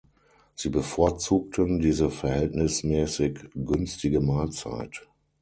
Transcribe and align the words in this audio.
Sie 0.55 0.69
bevorzugten 0.71 1.79
diese 1.79 2.09
verhältnismäßig 2.09 3.37
günstige 3.53 4.19
Mahlzeit. 4.19 5.07